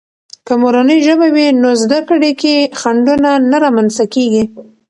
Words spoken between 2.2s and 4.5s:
کې خنډونه نه رامنځته کېږي.